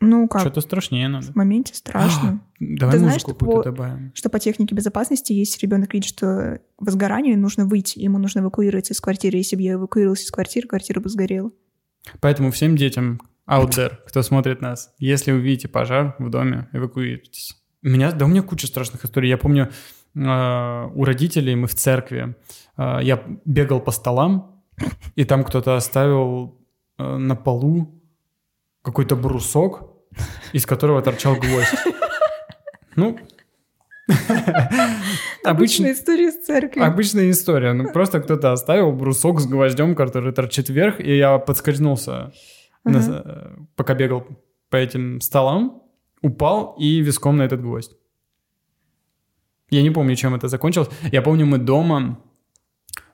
Ну 0.00 0.28
как, 0.28 0.42
Что-то 0.42 0.60
страшнее 0.60 1.08
надо. 1.08 1.26
в 1.32 1.34
моменте 1.34 1.74
страшно. 1.74 2.40
Давай 2.60 2.92
Ты 2.94 2.98
знаешь, 3.00 3.20
что 3.20 3.34
по- 3.34 3.62
добавим. 3.62 4.12
что 4.14 4.28
по 4.30 4.38
технике 4.38 4.74
безопасности, 4.74 5.32
если 5.32 5.60
ребенок 5.60 5.92
видит, 5.92 6.08
что 6.08 6.60
возгорание, 6.78 7.36
нужно 7.36 7.64
выйти, 7.66 7.98
ему 7.98 8.18
нужно 8.18 8.40
эвакуироваться 8.40 8.92
из 8.94 9.00
квартиры. 9.00 9.38
Если 9.38 9.56
бы 9.56 9.62
я 9.62 9.72
эвакуировалась 9.74 10.22
из 10.24 10.30
квартиры, 10.30 10.68
квартира 10.68 11.00
бы 11.00 11.08
сгорела. 11.08 11.50
Поэтому 12.20 12.50
всем 12.52 12.76
детям 12.76 13.20
out 13.48 13.70
there, 13.70 13.96
кто 14.06 14.22
смотрит 14.22 14.60
нас, 14.60 14.94
если 14.98 15.32
вы 15.32 15.40
видите 15.40 15.68
пожар 15.68 16.14
в 16.18 16.30
доме, 16.30 16.68
эвакуируйтесь. 16.72 17.60
У 17.82 17.88
меня, 17.88 18.12
да 18.12 18.24
у 18.24 18.28
меня 18.28 18.42
куча 18.42 18.66
страшных 18.66 19.04
историй. 19.04 19.28
Я 19.30 19.38
помню, 19.38 19.70
э, 20.14 20.20
у 20.94 21.04
родителей 21.04 21.54
мы 21.56 21.66
в 21.66 21.74
церкви, 21.74 22.34
э, 22.76 22.98
я 23.02 23.22
бегал 23.44 23.80
по 23.80 23.90
столам, 23.90 24.62
и 25.16 25.24
там 25.24 25.44
кто-то 25.44 25.76
оставил 25.76 26.58
э, 26.98 27.16
на 27.16 27.36
полу 27.36 28.00
какой-то 28.82 29.16
брусок, 29.16 29.87
из 30.52 30.66
которого 30.66 31.02
торчал 31.02 31.36
гвоздь. 31.36 31.74
Ну, 32.96 33.16
обычно, 35.44 35.92
история 35.92 36.32
с 36.32 36.44
церкви. 36.44 36.80
Обычная 36.80 37.30
история. 37.30 37.72
Ну, 37.72 37.92
просто 37.92 38.20
кто-то 38.20 38.52
оставил 38.52 38.92
брусок 38.92 39.40
с 39.40 39.46
гвоздем, 39.46 39.94
который 39.94 40.32
торчит 40.32 40.68
вверх, 40.68 41.00
и 41.00 41.16
я 41.16 41.38
подскользнулся, 41.38 42.32
э, 42.84 43.56
пока 43.76 43.94
бегал 43.94 44.26
по 44.70 44.76
этим 44.76 45.20
столам, 45.20 45.82
упал 46.22 46.74
и 46.78 47.00
виском 47.00 47.36
на 47.36 47.42
этот 47.42 47.60
гвоздь. 47.62 47.92
Я 49.70 49.82
не 49.82 49.90
помню, 49.90 50.16
чем 50.16 50.34
это 50.34 50.48
закончилось. 50.48 50.88
Я 51.12 51.22
помню, 51.22 51.46
мы 51.46 51.58
дома 51.58 52.18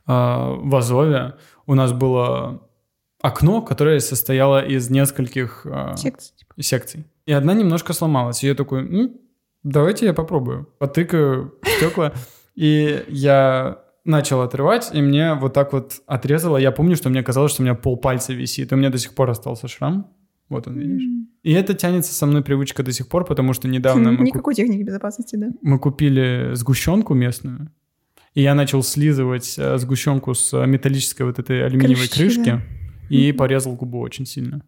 э, 0.06 0.12
в 0.12 0.76
Азове, 0.76 1.34
у 1.66 1.74
нас 1.74 1.92
было 1.92 2.68
окно, 3.24 3.62
которое 3.62 4.00
состояло 4.00 4.64
из 4.64 4.90
нескольких 4.90 5.62
э, 5.64 5.94
Секция, 5.96 6.36
типа. 6.36 6.62
секций. 6.62 7.04
И 7.26 7.32
одна 7.32 7.54
немножко 7.54 7.92
сломалась. 7.94 8.44
И 8.44 8.46
я 8.46 8.54
такой, 8.54 8.82
ну, 8.88 9.20
давайте 9.62 10.06
я 10.06 10.12
попробую. 10.14 10.68
Потыкаю 10.78 11.54
стекла. 11.78 12.12
И 12.54 13.02
я 13.08 13.78
начал 14.04 14.40
отрывать, 14.42 14.90
и 14.92 15.02
мне 15.02 15.34
вот 15.34 15.54
так 15.54 15.72
вот 15.72 15.94
отрезало. 16.06 16.56
Я 16.58 16.70
помню, 16.70 16.94
что 16.94 17.08
мне 17.10 17.22
казалось, 17.24 17.50
что 17.52 17.62
у 17.62 17.64
меня 17.64 17.74
полпальца 17.74 18.32
висит. 18.32 18.70
И 18.70 18.74
у 18.74 18.78
меня 18.78 18.90
до 18.90 18.98
сих 18.98 19.14
пор 19.14 19.30
остался 19.30 19.66
шрам. 19.66 20.06
Вот 20.50 20.68
он, 20.68 20.78
видишь? 20.78 21.02
И 21.42 21.52
это 21.52 21.74
тянется 21.74 22.12
со 22.12 22.26
мной 22.26 22.42
привычка 22.44 22.82
до 22.84 22.92
сих 22.92 23.08
пор, 23.08 23.24
потому 23.24 23.54
что 23.54 23.66
недавно 23.66 24.12
мы, 24.12 24.18
куп- 24.18 24.26
Никакой 24.26 24.54
техники 24.54 24.82
безопасности, 24.82 25.34
да. 25.36 25.48
мы 25.62 25.78
купили 25.80 26.50
сгущенку 26.52 27.14
местную. 27.14 27.72
И 28.34 28.42
я 28.42 28.54
начал 28.54 28.82
слизывать 28.84 29.54
э, 29.58 29.78
сгущенку 29.78 30.34
с 30.34 30.52
металлической 30.66 31.22
вот 31.22 31.38
этой 31.40 31.64
алюминиевой 31.66 32.06
Крышки, 32.08 32.18
крышки. 32.18 32.50
да. 32.50 32.60
И 33.08 33.32
порезал 33.32 33.74
губу 33.74 34.00
очень 34.00 34.26
сильно. 34.26 34.62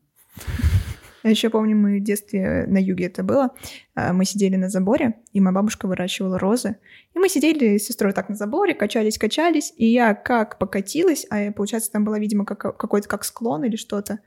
Я 1.23 1.31
еще 1.31 1.50
помню, 1.50 1.75
мы 1.76 1.99
в 1.99 2.05
детстве 2.05 2.66
на 2.69 2.78
юге 2.78 3.07
это 3.07 3.25
было. 3.25 3.50
а, 3.97 4.12
Мы 4.12 4.25
сидели 4.25 4.55
на 4.55 4.69
заборе, 4.69 5.14
и 5.33 5.40
моя 5.40 5.55
бабушка 5.55 5.88
выращивала 5.88 6.38
розы. 6.38 6.76
И 7.14 7.19
мы 7.19 7.28
сидели 7.28 7.78
с 7.78 7.87
сестрой 7.87 8.12
так 8.12 8.28
на 8.28 8.37
заборе, 8.37 8.75
качались, 8.75 9.19
качались, 9.19 9.73
и 9.76 9.87
я 9.87 10.14
как 10.14 10.57
покатилась, 10.59 11.26
а 11.28 11.40
я, 11.40 11.52
получается, 11.52 11.90
там 11.90 12.05
была, 12.05 12.21
видимо, 12.21 12.45
как, 12.45 12.76
какой-то 12.76 13.09
как 13.09 13.25
склон 13.25 13.64
или 13.64 13.75
что-то. 13.75 14.21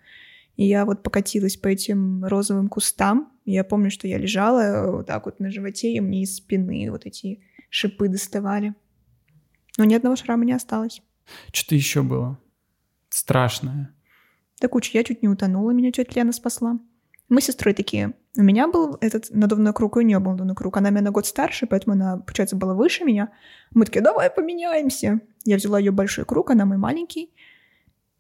И 0.58 0.66
я 0.66 0.84
вот 0.84 1.02
покатилась 1.02 1.56
по 1.56 1.70
этим 1.70 2.26
розовым 2.26 2.68
кустам. 2.68 3.32
Я 3.46 3.64
помню, 3.64 3.92
что 3.92 4.06
я 4.06 4.18
лежала 4.18 4.60
э, 4.60 4.92
вот 4.92 5.08
так 5.08 5.26
вот 5.26 5.40
на 5.40 5.52
животе, 5.52 5.94
и 5.94 6.02
мне 6.02 6.24
из 6.24 6.36
спины 6.36 6.92
вот 6.92 7.06
эти 7.06 7.42
шипы 7.70 8.10
доставали. 8.10 8.74
Но 9.78 9.86
ни 9.86 9.94
одного 9.94 10.18
шрама 10.18 10.44
не 10.44 10.52
осталось. 10.52 11.02
Что-то 11.54 11.76
еще 11.76 12.04
было. 12.04 12.38
страшное. 13.10 13.96
Да 14.62 14.68
куча, 14.68 14.92
я 14.98 15.04
чуть 15.04 15.22
не 15.22 15.30
утонула, 15.30 15.72
меня 15.72 15.92
тетя 15.92 16.12
Лена 16.16 16.32
спасла. 16.32 16.80
Мы 17.30 17.42
с 17.42 17.46
сестрой 17.46 17.74
такие. 17.74 18.14
У 18.38 18.42
меня 18.42 18.68
был 18.68 18.98
этот 19.02 19.30
надувной 19.30 19.74
круг, 19.74 19.98
и 19.98 20.00
у 20.00 20.02
нее 20.02 20.20
был 20.20 20.32
надувной 20.32 20.56
круг. 20.56 20.78
Она 20.78 20.90
меня 20.90 21.04
на 21.04 21.12
год 21.12 21.28
старше, 21.28 21.68
поэтому 21.68 21.94
она, 21.94 22.18
получается, 22.18 22.56
была 22.56 22.74
выше 22.74 23.04
меня. 23.04 23.32
Мы 23.72 23.86
такие, 23.86 24.02
давай 24.02 24.30
поменяемся. 24.30 25.22
Я 25.46 25.58
взяла 25.58 25.80
ее 25.80 25.92
большой 25.92 26.26
круг, 26.26 26.50
она 26.50 26.66
мой 26.66 26.78
маленький. 26.78 27.32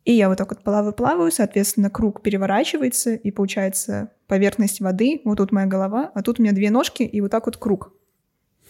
И 0.05 0.13
я 0.13 0.29
вот 0.29 0.37
так 0.37 0.49
вот 0.49 0.63
плаваю-плаваю, 0.63 1.31
соответственно, 1.31 1.89
круг 1.89 2.21
переворачивается, 2.21 3.15
и 3.15 3.31
получается 3.31 4.11
поверхность 4.27 4.79
воды, 4.79 5.21
вот 5.25 5.37
тут 5.37 5.51
моя 5.51 5.67
голова, 5.67 6.11
а 6.13 6.23
тут 6.23 6.39
у 6.39 6.43
меня 6.43 6.53
две 6.53 6.69
ножки, 6.69 7.03
и 7.03 7.19
вот 7.21 7.31
так 7.31 7.45
вот 7.45 7.57
круг. 7.57 7.93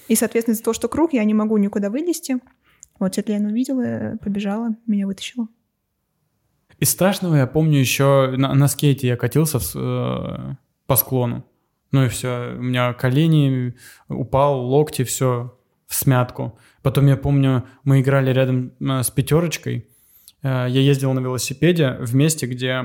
И, 0.07 0.15
соответственно, 0.15 0.55
из-за 0.55 0.63
того, 0.63 0.73
что 0.73 0.87
круг, 0.89 1.13
я 1.13 1.23
не 1.23 1.33
могу 1.33 1.57
никуда 1.57 1.89
вылезти. 1.89 2.37
Вот 2.97 3.13
тетя 3.13 3.33
Лена 3.33 3.49
увидела, 3.49 4.17
побежала, 4.21 4.75
меня 4.87 5.05
вытащила. 5.05 5.47
Из 6.79 6.89
страшного 6.89 7.35
я 7.35 7.47
помню 7.47 7.79
еще 7.79 8.33
на, 8.37 8.53
на 8.53 8.67
скейте 8.67 9.07
я 9.07 9.17
катился 9.17 9.59
в, 9.59 9.75
э, 9.75 10.55
по 10.87 10.95
склону. 10.95 11.45
Ну 11.91 12.05
и 12.05 12.07
все, 12.07 12.55
у 12.57 12.61
меня 12.61 12.93
колени 12.93 13.75
упал, 14.07 14.61
локти, 14.61 15.03
все 15.03 15.57
в 15.87 15.95
смятку. 15.95 16.57
Потом 16.81 17.07
я 17.07 17.17
помню, 17.17 17.65
мы 17.83 17.99
играли 18.01 18.31
рядом 18.31 18.71
э, 18.79 19.03
с 19.03 19.09
пятерочкой. 19.09 19.87
Э, 20.41 20.67
я 20.69 20.81
ездил 20.81 21.11
на 21.13 21.19
велосипеде 21.19 21.97
в 21.99 22.15
месте, 22.15 22.45
где 22.45 22.83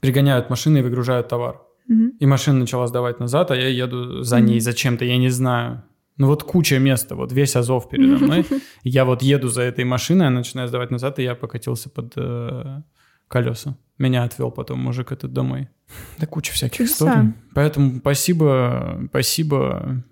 пригоняют 0.00 0.50
машины 0.50 0.78
и 0.78 0.82
выгружают 0.82 1.28
товар. 1.28 1.60
Мгм. 1.86 2.12
И 2.18 2.26
машина 2.26 2.60
начала 2.60 2.86
сдавать 2.86 3.20
назад, 3.20 3.50
а 3.50 3.56
я 3.56 3.68
еду 3.68 4.22
за 4.22 4.40
ней 4.40 4.56
Мгм. 4.56 4.60
зачем-то, 4.60 5.04
я 5.04 5.16
не 5.16 5.28
знаю. 5.28 5.84
Ну 6.20 6.26
вот 6.26 6.42
куча 6.42 6.78
места, 6.78 7.16
вот 7.16 7.32
весь 7.32 7.56
Азов 7.56 7.88
передо 7.88 8.18
мной. 8.24 8.44
Я 8.82 9.06
вот 9.06 9.22
еду 9.22 9.48
за 9.48 9.62
этой 9.62 9.84
машиной, 9.84 10.26
она 10.26 10.40
начинает 10.40 10.68
сдавать 10.68 10.90
назад, 10.90 11.18
и 11.18 11.22
я 11.22 11.34
покатился 11.34 11.88
под 11.88 12.12
э, 12.14 12.82
колеса. 13.26 13.78
Меня 13.96 14.24
отвел 14.24 14.50
потом 14.50 14.80
мужик 14.80 15.12
этот 15.12 15.32
домой. 15.32 15.70
Да 16.18 16.26
куча 16.26 16.52
всяких 16.52 16.76
Чудеса. 16.76 17.06
историй. 17.06 17.32
Поэтому 17.54 18.00
спасибо, 18.00 19.00
спасибо 19.08 20.04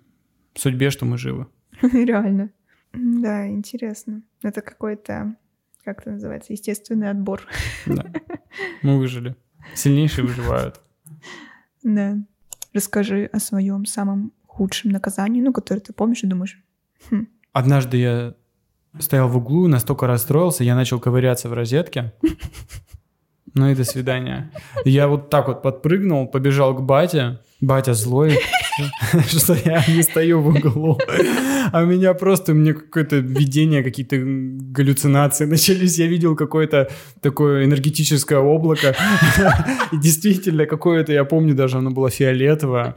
судьбе, 0.55 0.89
что 0.89 1.05
мы 1.05 1.19
живы. 1.19 1.47
Реально. 1.83 2.53
Да, 2.95 3.47
интересно. 3.47 4.23
Это 4.43 4.63
какой-то, 4.63 5.37
как 5.85 6.01
это 6.01 6.13
называется, 6.13 6.55
естественный 6.55 7.11
отбор. 7.11 7.43
Да. 7.85 8.07
Мы 8.81 8.97
выжили. 8.99 9.37
Сильнейшие 9.75 10.27
выживают. 10.27 10.81
Да. 11.83 12.17
Расскажи 12.73 13.29
о 13.33 13.39
своем 13.39 13.85
самом 13.85 14.33
худшем 14.59 14.91
наказании, 14.91 15.41
ну, 15.41 15.53
которое 15.53 15.81
ты 15.81 15.93
помнишь 15.93 16.25
и 16.25 16.27
думаешь, 16.27 16.59
хм, 17.11 17.27
Однажды 17.53 17.97
я 17.97 18.35
стоял 18.99 19.29
в 19.29 19.37
углу, 19.37 19.69
настолько 19.69 20.07
расстроился, 20.07 20.65
я 20.65 20.75
начал 20.75 21.01
ковыряться 21.01 21.49
в 21.49 21.53
розетке. 21.53 22.13
Ну 23.55 23.71
и 23.71 23.75
до 23.75 23.85
свидания. 23.85 24.53
Я 24.85 25.09
вот 25.09 25.31
так 25.31 25.49
вот 25.49 25.63
подпрыгнул, 25.63 26.29
побежал 26.29 26.75
к 26.75 26.83
бате. 26.83 27.39
Батя 27.61 27.95
злой, 27.95 28.39
что 29.27 29.55
я 29.55 29.83
не 29.89 30.03
стою 30.03 30.41
в 30.41 30.49
углу. 30.49 30.99
А 31.73 31.83
у 31.83 31.87
меня 31.87 32.15
просто, 32.15 32.53
у 32.53 32.55
меня 32.55 32.75
какое-то 32.75 33.17
видение, 33.17 33.83
какие-то 33.83 34.17
галлюцинации 34.21 35.47
начались. 35.47 35.99
Я 35.99 36.07
видел 36.07 36.37
какое-то 36.37 36.89
такое 37.21 37.65
энергетическое 37.65 38.39
облако. 38.39 38.95
И 39.93 39.97
действительно, 39.97 40.67
какое-то, 40.67 41.13
я 41.13 41.25
помню, 41.25 41.55
даже 41.55 41.79
оно 41.79 41.91
было 41.91 42.11
фиолетовое. 42.11 42.95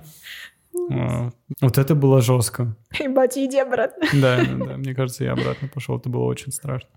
А, 0.89 1.31
Вот 1.61 1.77
это 1.77 1.95
было 1.95 2.21
жестко. 2.21 2.75
ебать, 2.99 3.37
иди 3.37 3.59
обратно. 3.59 4.05
Да, 4.13 4.37
да, 4.43 4.65
да. 4.65 4.77
Мне 4.77 4.95
кажется, 4.95 5.23
я 5.23 5.33
обратно 5.33 5.67
пошел. 5.67 5.97
Это 5.97 6.09
было 6.09 6.23
очень 6.23 6.51
страшно. 6.51 6.89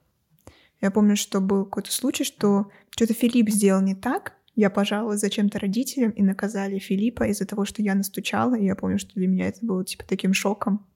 Я 0.80 0.90
помню, 0.90 1.16
что 1.16 1.40
был 1.40 1.64
какой-то 1.64 1.92
случай, 1.92 2.24
что 2.24 2.70
что-то 2.90 3.14
Филипп 3.14 3.50
сделал 3.50 3.80
не 3.82 3.94
так. 3.94 4.34
Я 4.56 4.70
пожаловалась 4.70 5.20
зачем-то 5.20 5.58
родителям 5.58 6.10
и 6.10 6.22
наказали 6.22 6.78
Филиппа 6.78 7.24
из-за 7.24 7.46
того, 7.46 7.64
что 7.64 7.82
я 7.82 7.94
настучала. 7.94 8.54
И 8.56 8.64
я 8.66 8.76
помню, 8.76 8.98
что 8.98 9.14
для 9.14 9.26
меня 9.26 9.48
это 9.48 9.58
было 9.62 9.84
типа 9.84 10.04
таким 10.06 10.32
шоком. 10.34 10.86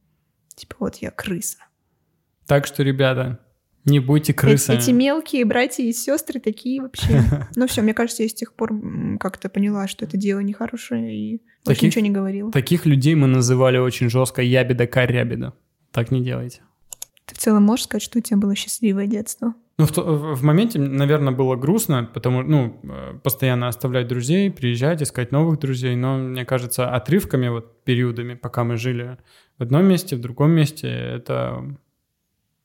Типа 0.54 0.76
вот 0.78 0.96
я 0.96 1.10
крыса. 1.10 1.58
Так 2.46 2.66
что, 2.66 2.82
ребята, 2.82 3.40
не 3.88 4.00
будьте 4.00 4.32
Эти, 4.32 4.38
крысами. 4.38 4.76
эти 4.78 4.90
мелкие 4.90 5.44
братья 5.44 5.82
и 5.82 5.92
сестры 5.92 6.40
такие 6.40 6.80
вообще. 6.82 7.22
Ну 7.56 7.66
все, 7.66 7.82
мне 7.82 7.94
кажется, 7.94 8.22
я 8.22 8.28
с 8.28 8.34
тех 8.34 8.52
пор 8.54 8.72
как-то 9.20 9.48
поняла, 9.48 9.88
что 9.88 10.04
это 10.04 10.16
дело 10.16 10.40
нехорошее 10.40 11.14
и 11.16 11.42
Таких- 11.64 11.82
ничего 11.90 12.02
не 12.04 12.10
говорила. 12.10 12.50
Таких 12.52 12.86
людей 12.86 13.14
мы 13.14 13.26
называли 13.26 13.78
очень 13.78 14.08
жестко 14.10 14.42
ябеда 14.42 14.86
корябеда. 14.86 15.54
Так 15.92 16.10
не 16.10 16.22
делайте. 16.22 16.60
Ты 17.26 17.34
в 17.34 17.38
целом 17.38 17.62
можешь 17.64 17.84
сказать, 17.84 18.02
что 18.02 18.18
у 18.18 18.22
тебя 18.22 18.38
было 18.38 18.54
счастливое 18.54 19.06
детство? 19.06 19.54
Ну, 19.78 19.84
в- 19.86 20.34
в 20.34 20.42
моменте, 20.42 20.78
наверное, 20.80 21.32
было 21.32 21.54
грустно, 21.54 22.10
потому 22.12 22.42
ну, 22.42 22.80
э, 22.82 23.18
постоянно 23.22 23.68
оставлять 23.68 24.08
друзей, 24.08 24.50
приезжать, 24.50 25.02
искать 25.02 25.30
новых 25.30 25.60
друзей, 25.60 25.94
но, 25.94 26.16
мне 26.18 26.44
кажется, 26.44 26.90
отрывками, 26.90 27.48
вот 27.48 27.84
периодами, 27.84 28.34
пока 28.34 28.64
мы 28.64 28.76
жили 28.76 29.18
в 29.58 29.62
одном 29.62 29.84
месте, 29.86 30.16
в 30.16 30.20
другом 30.20 30.50
месте, 30.50 30.88
это 30.88 31.76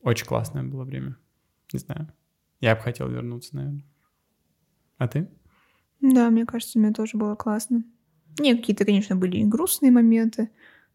очень 0.04 0.26
классное 0.26 0.64
было 0.64 0.84
время. 0.84 1.18
Не 1.72 1.80
знаю. 1.80 2.12
Я 2.60 2.76
бы 2.76 2.82
хотел 2.82 3.10
вернуться, 3.10 3.56
наверное. 3.56 3.84
А 4.98 5.08
ты? 5.08 5.28
Да, 6.02 6.30
мне 6.30 6.46
кажется, 6.46 6.80
мне 6.80 6.92
тоже 6.92 7.18
было 7.18 7.36
классно. 7.36 7.84
Не, 8.40 8.56
какие-то, 8.56 8.86
конечно, 8.86 9.16
были 9.16 9.38
и 9.38 9.46
грустные 9.46 9.92
моменты, 9.92 10.50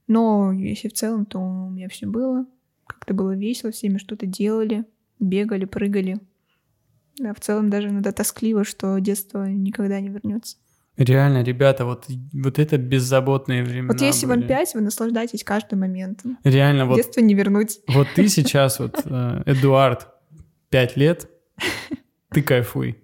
но 0.07 0.53
если 0.53 0.89
в 0.89 0.93
целом, 0.93 1.25
то 1.25 1.39
у 1.39 1.71
меня 1.71 1.89
все 1.89 2.07
было. 2.07 2.47
Как-то 2.87 3.15
было 3.15 3.37
весело, 3.37 3.71
всеми 3.71 3.99
что-то 3.99 4.27
делали, 4.27 4.85
бегали, 5.21 5.65
прыгали. 5.65 6.21
Да, 7.19 7.35
в 7.35 7.41
целом 7.41 7.71
даже 7.71 7.89
иногда 7.89 8.13
тоскливо, 8.13 8.65
что 8.65 8.99
детство 8.99 9.49
никогда 9.49 10.01
не 10.01 10.09
вернется. 10.09 10.57
Реально, 10.99 11.45
ребята, 11.45 11.85
вот, 11.85 12.07
вот 12.33 12.59
это 12.59 12.77
беззаботные 12.77 13.63
времена 13.63 13.93
Вот 13.93 14.01
если 14.01 14.27
вам 14.27 14.41
были. 14.41 14.49
пять, 14.49 14.75
вы 14.75 14.81
наслаждайтесь 14.81 15.45
каждым 15.45 15.81
моментом. 15.81 16.39
Реально, 16.43 16.87
вот 16.87 16.97
Детство 16.97 17.21
не 17.21 17.35
вернуть. 17.35 17.79
Вот 17.87 18.09
ты 18.17 18.29
сейчас, 18.29 18.81
вот, 18.81 19.01
э, 19.05 19.43
Эдуард, 19.47 20.09
пять 20.71 20.97
лет, 20.97 21.31
ты 22.31 22.43
кайфуй, 22.43 22.99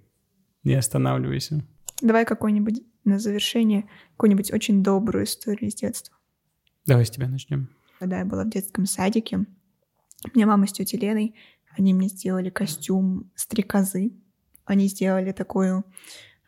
не 0.65 0.75
останавливайся. 0.75 1.65
Давай 2.03 2.25
какой-нибудь 2.25 2.83
на 3.05 3.21
завершение, 3.21 3.89
какую-нибудь 4.17 4.53
очень 4.53 4.83
добрую 4.83 5.25
историю 5.25 5.69
из 5.69 5.77
детства. 5.77 6.17
Давай 6.87 7.07
с 7.07 7.11
тебя 7.11 7.29
начнем. 7.29 7.69
Когда 8.01 8.19
я 8.19 8.25
была 8.25 8.43
в 8.43 8.51
детском 8.51 8.87
садике, 8.87 9.37
у 9.37 9.45
меня 10.35 10.47
мама 10.47 10.67
с 10.67 10.73
тетей 10.73 10.99
Леной, 10.99 11.37
они 11.77 11.95
мне 11.95 12.09
сделали 12.09 12.51
костюм 12.51 13.31
стрекозы. 13.37 14.13
Они 14.65 14.89
сделали 14.89 15.33
такую 15.33 15.85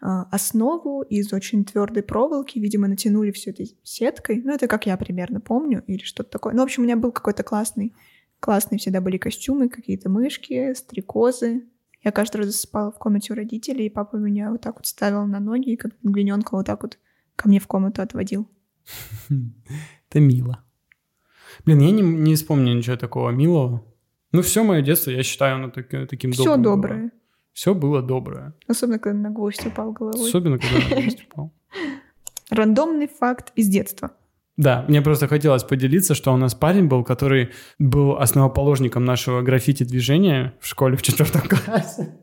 основу 0.00 1.02
из 1.02 1.32
очень 1.32 1.64
твердой 1.64 2.02
проволоки, 2.02 2.58
видимо, 2.58 2.88
натянули 2.88 3.30
все 3.30 3.50
этой 3.50 3.76
сеткой. 3.82 4.42
Ну, 4.44 4.52
это 4.52 4.68
как 4.68 4.86
я 4.86 4.96
примерно 4.96 5.40
помню, 5.40 5.82
или 5.86 6.02
что-то 6.02 6.30
такое. 6.30 6.54
Ну, 6.54 6.60
в 6.60 6.64
общем, 6.64 6.82
у 6.82 6.86
меня 6.86 6.96
был 6.96 7.12
какой-то 7.12 7.42
классный, 7.42 7.94
классные 8.40 8.78
всегда 8.78 9.00
были 9.00 9.16
костюмы, 9.16 9.68
какие-то 9.68 10.08
мышки, 10.08 10.74
стрекозы. 10.74 11.64
Я 12.02 12.12
каждый 12.12 12.38
раз 12.38 12.46
засыпала 12.46 12.92
в 12.92 12.98
комнате 12.98 13.32
у 13.32 13.36
родителей, 13.36 13.86
и 13.86 13.90
папа 13.90 14.16
меня 14.16 14.50
вот 14.50 14.60
так 14.60 14.76
вот 14.76 14.86
ставил 14.86 15.26
на 15.26 15.40
ноги, 15.40 15.70
и 15.70 15.76
как 15.76 15.96
пингвиненка 15.96 16.54
вот 16.54 16.66
так 16.66 16.82
вот 16.82 16.98
ко 17.34 17.48
мне 17.48 17.58
в 17.58 17.66
комнату 17.66 18.02
отводил. 18.02 18.48
Это 19.28 20.20
мило. 20.20 20.62
Блин, 21.64 21.80
я 21.80 21.90
не, 21.90 22.02
не 22.02 22.34
вспомню 22.34 22.74
ничего 22.74 22.96
такого 22.96 23.30
милого. 23.30 23.82
Ну, 24.32 24.42
все 24.42 24.62
мое 24.62 24.82
детство, 24.82 25.10
я 25.10 25.22
считаю, 25.22 25.56
оно 25.56 25.70
так- 25.70 26.08
таким 26.08 26.32
Все 26.32 26.44
добрым 26.56 26.62
доброе. 26.62 27.10
Все 27.56 27.74
было 27.74 28.02
доброе. 28.02 28.52
Особенно, 28.68 28.98
когда 28.98 29.18
на 29.18 29.30
гвоздь 29.30 29.64
упал 29.64 29.90
головой. 29.92 30.28
Особенно, 30.28 30.58
когда 30.58 30.76
на 30.76 31.00
гвоздь 31.00 31.26
упал. 31.32 31.54
Рандомный 32.50 33.08
факт 33.08 33.50
из 33.56 33.68
детства. 33.68 34.10
Да, 34.58 34.84
мне 34.88 35.00
просто 35.00 35.26
хотелось 35.26 35.62
поделиться, 35.64 36.14
что 36.14 36.34
у 36.34 36.36
нас 36.36 36.54
парень 36.54 36.86
был, 36.86 37.02
который 37.02 37.48
был 37.78 38.18
основоположником 38.18 39.06
нашего 39.06 39.40
граффити-движения 39.40 40.52
в 40.60 40.66
школе 40.66 40.98
в 40.98 41.02
четвертом 41.02 41.42
классе. 41.48 42.18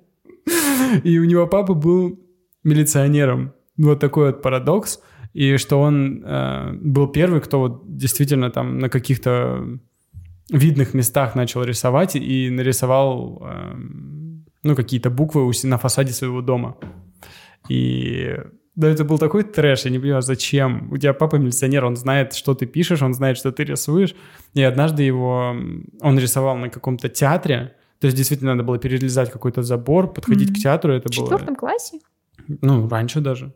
И 1.04 1.18
у 1.18 1.24
него 1.24 1.48
папа 1.48 1.74
был 1.74 2.20
милиционером. 2.63 3.54
Вот 3.75 4.00
такой 4.00 4.28
вот 4.28 4.44
парадокс. 4.44 5.00
И 5.34 5.58
что 5.58 5.82
он 5.82 6.24
э, 6.24 6.74
был 6.74 7.08
первый, 7.08 7.42
кто 7.42 7.60
вот 7.60 7.98
действительно 7.98 8.52
там 8.52 8.78
на 8.78 8.88
каких-то 8.88 9.80
видных 10.52 10.94
местах 10.94 11.34
начал 11.34 11.63
рисовать 11.63 12.16
и 12.16 12.52
нарисовал 12.52 13.42
э, 13.42 13.74
ну, 14.63 14.75
какие-то 14.75 15.10
буквы 15.10 15.51
на 15.63 15.77
фасаде 15.77 16.13
своего 16.13 16.41
дома. 16.41 16.77
И 17.70 18.36
да, 18.75 18.89
это 18.89 19.05
был 19.05 19.20
такой 19.20 19.43
трэш, 19.43 19.86
я 19.86 19.91
не 19.91 20.00
понимаю, 20.00 20.22
зачем. 20.22 20.91
У 20.91 20.98
тебя 20.98 21.13
папа 21.13 21.36
милиционер, 21.36 21.86
он 21.86 21.96
знает, 21.96 22.34
что 22.34 22.55
ты 22.55 22.65
пишешь, 22.65 23.01
он 23.01 23.13
знает, 23.13 23.38
что 23.38 23.51
ты 23.51 23.63
рисуешь. 23.63 24.15
И 24.55 24.63
однажды 24.63 25.03
его, 25.03 25.55
он 26.01 26.20
рисовал 26.20 26.58
на 26.58 26.70
каком-то 26.70 27.08
театре, 27.10 27.75
то 28.00 28.08
есть 28.08 28.17
действительно 28.17 28.51
надо 28.51 28.63
было 28.63 28.79
перелезать 28.79 29.32
какой-то 29.32 29.62
забор, 29.62 30.12
подходить 30.12 30.50
Мгм. 30.50 30.55
к 30.55 30.63
театру, 30.63 30.93
это 30.93 31.12
В 31.12 31.15
было... 31.15 31.27
четвертом 31.27 31.55
классе? 31.55 32.00
Ну, 32.62 32.89
раньше 32.89 33.22
даже. 33.22 33.53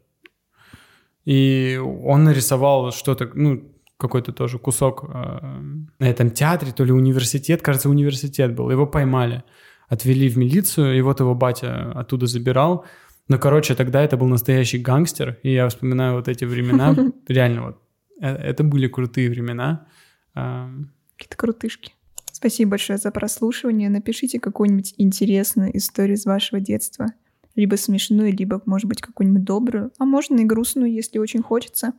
И 1.25 1.77
он 2.05 2.23
нарисовал 2.23 2.91
что-то, 2.91 3.29
ну, 3.33 3.63
какой-то 3.97 4.31
тоже 4.31 4.59
кусок 4.59 5.03
э, 5.03 5.59
на 5.99 6.05
этом 6.09 6.29
театре, 6.29 6.71
то 6.71 6.85
ли 6.85 6.91
университет, 6.91 7.61
кажется, 7.61 7.89
университет 7.89 8.55
был. 8.55 8.69
Его 8.69 8.85
поймали. 8.85 9.43
Отвели 9.87 10.29
в 10.29 10.37
милицию, 10.37 10.97
и 10.97 11.01
вот 11.01 11.19
его 11.19 11.35
батя 11.35 11.91
оттуда 11.91 12.27
забирал. 12.27 12.85
Но, 13.27 13.37
короче, 13.37 13.75
тогда 13.75 14.01
это 14.01 14.17
был 14.17 14.27
настоящий 14.27 14.77
гангстер, 14.77 15.39
и 15.43 15.53
я 15.53 15.67
вспоминаю 15.67 16.15
вот 16.15 16.27
эти 16.27 16.45
времена, 16.45 16.95
реально 17.27 17.61
вот, 17.63 17.81
э, 18.21 18.27
это 18.27 18.63
были 18.63 18.87
крутые 18.87 19.29
времена. 19.29 19.87
Какие-то 20.33 21.35
крутышки. 21.35 21.93
Спасибо 22.31 22.71
большое 22.71 22.99
за 22.99 23.09
прослушивание. 23.09 23.89
Напишите 23.89 24.39
какую-нибудь 24.39 24.93
интересную 24.97 25.75
историю 25.75 26.15
из 26.15 26.25
вашего 26.27 26.61
детства. 26.61 27.07
Либо 27.55 27.75
смешную, 27.75 28.31
либо, 28.31 28.61
может 28.67 28.87
быть, 28.87 29.01
какую-нибудь 29.01 29.43
добрую. 29.43 29.91
А 29.97 30.05
можно 30.05 30.35
и 30.35 30.45
грустную, 30.45 30.93
если 30.93 31.17
очень 31.17 31.41
хочется. 31.41 31.93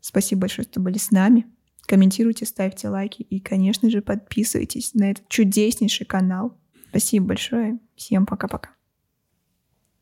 Спасибо 0.00 0.42
большое, 0.42 0.66
что 0.66 0.80
были 0.80 0.96
с 0.96 1.10
нами. 1.10 1.44
Комментируйте, 1.86 2.46
ставьте 2.46 2.88
лайки 2.88 3.22
и, 3.22 3.38
конечно 3.38 3.90
же, 3.90 4.00
подписывайтесь 4.00 4.94
на 4.94 5.10
этот 5.10 5.28
чудеснейший 5.28 6.06
канал. 6.06 6.58
Спасибо 6.90 7.26
большое. 7.28 7.78
Всем 7.96 8.26
пока-пока. 8.26 8.75